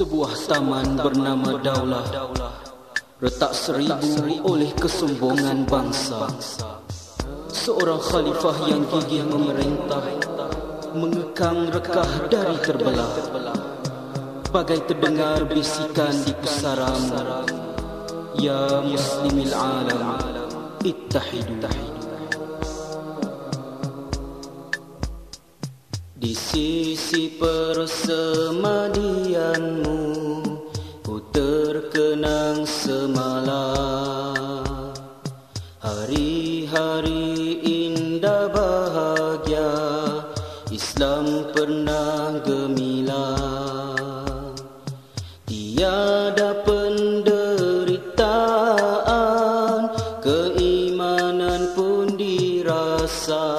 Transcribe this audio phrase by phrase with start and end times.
[0.00, 2.08] Sebuah taman bernama Daulah.
[3.20, 6.24] Retak seribu oleh kesombongan bangsa.
[7.52, 10.00] Seorang khalifah yang gigih memerintah
[10.96, 13.12] Mengekang rekah dari terbelah.
[14.48, 17.04] Bagai terdengar bisikan di pusaram
[18.40, 20.16] Ya muslimil alam
[20.80, 21.60] Ittahidu.
[26.16, 26.32] Di
[27.10, 29.98] sisi persemadianmu
[31.02, 33.74] Ku terkenang semalam.
[35.82, 39.74] Hari-hari indah bahagia
[40.70, 44.54] Islam pernah gemilang.
[45.50, 48.30] Tiada penderitaan
[50.22, 53.58] Keimanan pun dirasa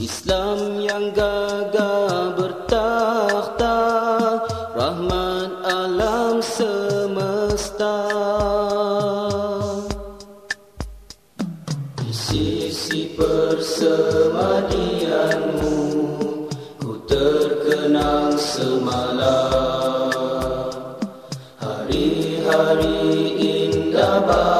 [0.00, 3.76] Islam yang gagah bertakhta
[4.72, 8.00] Rahmat alam semesta.
[12.00, 15.76] Di sisi persemadianmu
[16.80, 20.16] Ku terkenang semalam.
[21.60, 23.04] Hari-hari
[23.36, 24.59] indah bahagia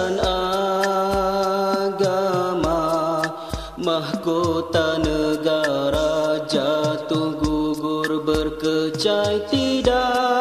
[8.21, 10.40] berkecai tidak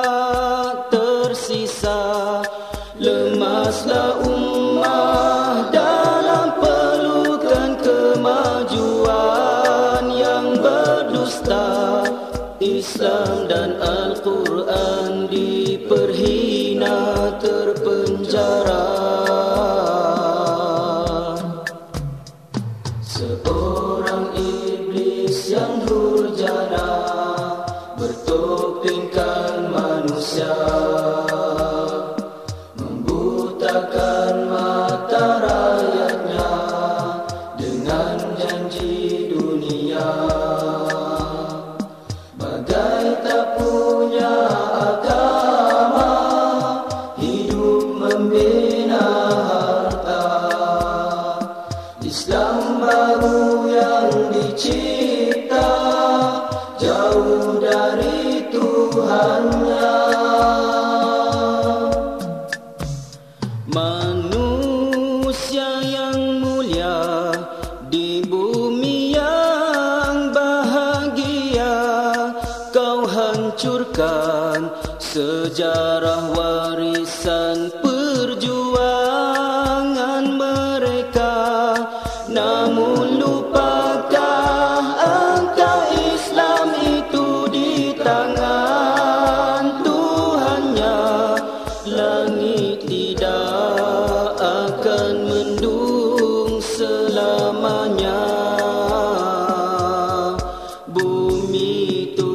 [28.10, 30.50] Bertopengkan manusia.
[32.74, 36.50] Membutakan mata rakyatnya
[37.54, 39.19] Dengan janji
[73.60, 79.04] hancurkan sejarah warisan perjuangan
[80.32, 81.36] mereka.
[82.24, 84.80] Namun lupakah
[85.36, 91.04] engkau Islam itu di tangan Tuhannya.
[91.84, 98.24] Langit tidak akan mendung selamanya.
[100.88, 102.29] Bumi Turki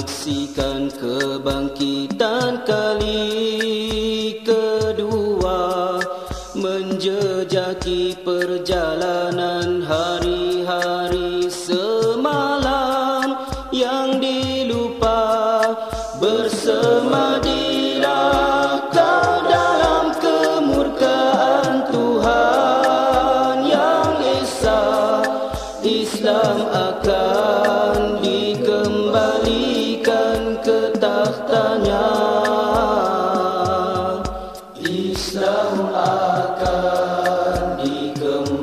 [0.00, 6.00] menyaksikan kebangkitan kali kedua
[6.56, 13.28] Menjejaki perjalanan hari-hari semalam
[13.76, 15.60] yang dilupa
[16.16, 17.69] Bersemadilah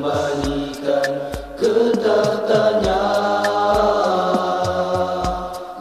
[0.08, 1.10] kembalikan
[1.60, 3.04] kedatanya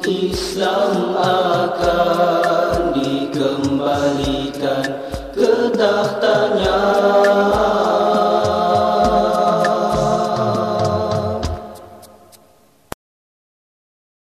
[0.03, 4.83] Islam akan dikembalikan
[5.31, 6.75] kedatanya